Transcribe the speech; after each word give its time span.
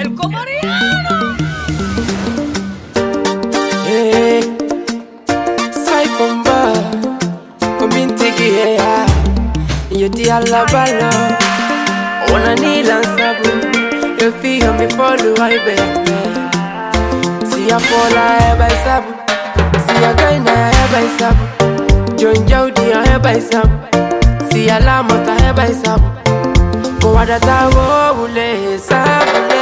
el 0.00 0.14
comariano. 0.14 1.36
Eh, 3.86 4.10
hey, 4.12 4.42
sai 5.84 6.06
bomba, 6.18 6.72
kumintiki 7.78 8.48
ya, 8.78 9.06
yoti 9.90 10.30
alabalo, 10.30 11.10
ona 12.34 12.54
ni 12.56 12.82
lansabu, 12.82 13.50
you 14.20 14.30
feel 14.40 14.72
me 14.74 14.86
follow 14.96 15.34
I 15.40 15.58
baby. 15.64 16.16
See 17.50 17.68
ya 17.68 17.78
fall 17.78 18.16
I 18.16 18.38
eh, 18.40 18.56
by 18.58 18.74
sabu, 18.84 19.12
see 19.86 20.02
ya 20.02 20.12
kaina 20.14 20.52
eh, 20.52 20.82
I 20.82 20.86
by 20.92 21.06
sabu, 21.18 21.44
jonjau 22.18 22.70
dia 22.70 23.02
I 23.02 23.18
by 23.18 23.40
sabu, 23.40 23.76
see 24.52 24.66
ya 24.66 24.78
lamota 24.80 25.34
I 25.48 25.52
by 25.52 25.72
sabu, 25.72 26.06
kwa 27.00 27.26
datawo 27.26 28.12
ule 28.24 28.78
sabu. 28.78 29.57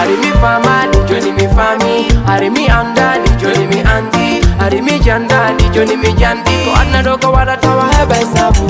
Hari 0.00 0.16
mi 0.16 0.30
famani 0.40 0.96
Johnny 1.08 1.30
mi 1.36 1.44
fami. 1.52 2.08
Arimi 2.24 2.64
mi 2.64 2.68
andani 2.72 3.28
Johnny 3.40 3.66
mi 3.68 3.80
andi 3.84 4.40
Arimi 4.64 4.92
mi 4.92 4.98
jandani 5.04 5.64
Johnny 5.74 5.96
mi 5.96 6.12
jandi. 6.16 6.56
Ko 6.64 6.72
anna 6.80 7.02
do 7.02 7.16
ko 7.20 7.28
wada 7.32 7.56
tawa 7.60 7.84
I 7.92 8.24
sabu. 8.32 8.66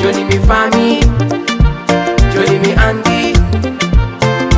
Johnny 0.00 0.24
mi 0.24 0.38
fami. 0.48 1.04
Joni 2.32 2.56
mi 2.64 2.72
andi 2.86 3.20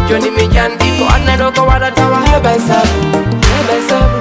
Joni 0.08 0.30
mi 0.36 0.46
jandi. 0.54 0.90
Ko 0.98 1.04
anna 1.14 1.34
do 1.36 1.50
ko 1.50 1.66
wada 1.66 1.90
tawa 1.90 2.22
I 2.22 2.38
by 2.38 2.58
sabu. 2.62 2.98
I 3.42 3.60
by 3.66 3.80
sabu. 3.90 4.18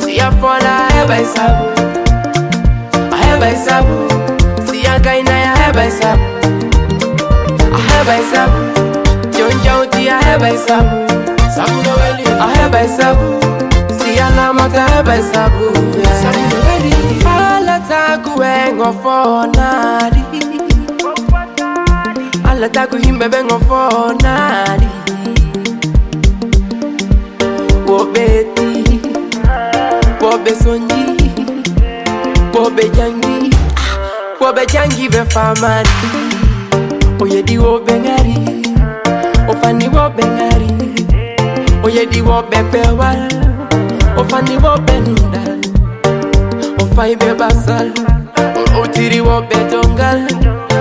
See 0.00 0.16
ya 0.16 0.30
fola 0.40 0.88
I 0.96 1.04
by 1.06 1.24
sabu. 1.24 1.66
I 3.12 3.38
by 3.38 3.52
sabu 3.54 4.08
See 4.66 4.82
ya 4.84 4.98
gaina 4.98 5.36
I 5.60 5.72
by 5.76 5.90
sabu 5.90 6.24
Jauti 10.36 10.44
I 10.44 10.52
by 10.52 10.56
sabu. 10.56 11.08
Sabu 11.50 11.82
no 11.82 11.96
weli 11.96 12.24
I 12.26 12.68
by 12.70 12.86
sabu. 12.86 13.40
See 13.98 14.16
ya 14.16 14.28
lamata 14.30 14.84
I 14.86 15.02
by 15.02 15.20
sabu 15.32 15.72
Sabu 16.20 16.40
no 16.50 16.56
weli 16.66 16.92
Ala 17.24 17.80
taku 17.88 18.38
wengo 18.40 18.92
fonari 19.02 20.22
Ala 22.44 22.68
taku 22.68 22.96
himbe 22.96 23.28
bengo 23.28 23.58
fonari 23.60 24.88
Wobeti 27.86 29.00
Wobe 30.20 30.54
sonji 30.54 31.32
Wobe 32.54 32.88
jangi 32.90 33.54
Wobe 34.40 34.66
jangi 34.66 35.08
be 35.08 35.24
Oyedi 37.20 37.58
wobe 37.58 38.55
Oyedi 41.96 42.20
wobe 42.20 42.56
pewal 42.70 43.20
Ofani 44.18 44.56
wo 44.62 44.76
ndal 45.12 45.60
Ofai 46.82 47.16
be 47.16 47.32
basal 47.34 47.88
Otiri 48.82 49.20
wo 49.22 49.40
betongal 49.40 50.20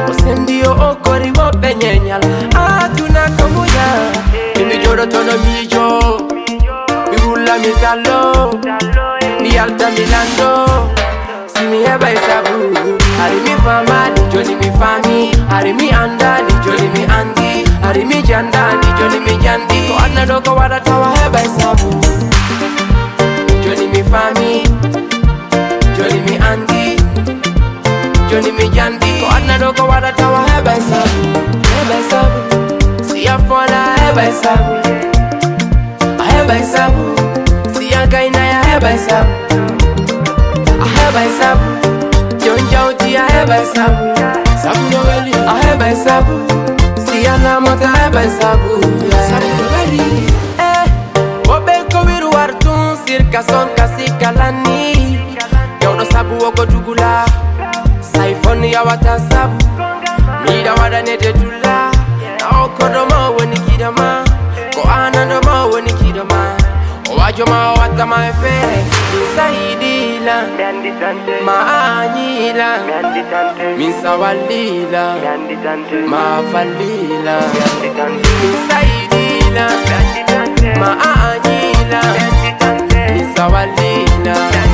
Osendio 0.10 0.72
okori 0.72 1.32
wo 1.38 1.52
nyenyal. 1.74 2.22
Atuna 2.52 3.30
kamuya 3.38 3.88
Mimi 4.58 4.78
tono 5.08 5.38
mijo 5.46 6.20
Migula 7.12 7.58
mitalo 7.60 8.60
nialta 9.42 9.92
milando 9.92 10.90
simieba 11.48 12.12
isabu 12.12 12.76
Hari 13.18 13.36
mi 13.40 13.56
famani, 13.64 14.20
Johnny 14.32 14.56
mi 14.56 14.70
fami. 14.80 15.32
Hari 15.50 15.72
andani, 15.92 16.52
Johnny 16.66 16.88
mi 16.94 17.06
andi. 17.08 17.64
Arimi 17.84 18.22
jandani, 18.22 18.88
Johnny 20.16 20.32
mi 20.32 20.32
jandi 20.32 20.32
Ko 20.32 20.32
anna 20.32 20.32
do 20.32 20.40
ko 20.42 20.56
wada 20.56 20.80
tawa 20.82 21.10
heba 21.20 21.40
isabu 21.44 21.90
Johnny 23.64 23.88
mi 23.94 24.02
fami 24.12 24.52
Johnny 25.98 26.20
mi 26.28 26.36
andi 26.50 26.86
Johnny 28.30 28.52
mi 28.58 28.66
jandi 28.76 29.12
Ko 29.22 29.28
anna 29.36 29.58
do 29.60 29.70
ko 29.74 29.84
wada 29.88 30.12
tawa 30.16 30.42
heba 30.52 30.74
isabu 30.78 31.22
Heba 31.72 31.96
isabu 32.04 32.40
Siya 33.10 33.36
fola 33.48 33.82
heba 34.02 34.24
isabu 34.32 34.74
Heba 36.30 36.56
isabu 36.64 37.06
Siya 37.78 38.08
gaina 38.08 38.42
ya 38.54 38.60
heba 38.70 38.90
isabu 38.96 39.34
Aheba 40.86 41.22
isabu 41.32 41.70
John 42.44 42.62
Jauti 42.72 43.18
aheba 43.18 43.56
isabu 43.64 44.04
Sabu 44.62 44.84
no 44.92 45.00
weli 45.08 45.34
aheba 45.34 45.88
isabu 45.92 46.36
Siana 47.06 47.60
mota 47.60 47.90
aheba 47.94 48.22
isabu 48.26 48.74
Sabu 49.30 49.55
wartun 53.36 53.44
Sirka 53.44 53.44
son 53.52 53.68
kasi 53.76 54.06
kalani. 54.20 55.20
Yodo 55.84 56.06
sabu 56.12 56.40
dugula. 56.66 57.26
Saifoni 58.02 58.72
ya 58.72 58.84
wata 58.84 59.20
sabu 59.20 59.58
Mida 60.46 60.74
wada 60.76 61.02
nete 61.02 61.34
tula 61.34 61.92
Na 62.40 62.64
okodo 62.64 63.06
ma 63.10 63.30
weni 63.32 63.60
kidama. 63.60 64.24
Ko 64.76 64.82
anando 64.90 65.42
woni 65.42 65.66
weni 65.66 65.94
kidama. 65.94 66.56
Owajoma 67.12 67.74
watama 67.74 68.28
efere 68.28 68.86
Saidila 69.36 70.48
Dandy 70.58 70.92
Dante, 71.00 71.42
Maanyila 71.46 72.78
Dandy 72.88 73.22
Dante, 73.32 73.78
Minsawalila 73.78 75.16
ma 76.08 76.42
Mafalila 76.42 77.40
saidila 78.68 79.70
maanyila 80.80 82.02
Misaidila 82.02 82.02
Dandy 82.02 82.25
walina 83.48 84.65